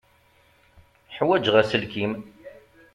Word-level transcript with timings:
Ḥwaǧeɣ 1.15 1.55
aselkim. 1.61 2.13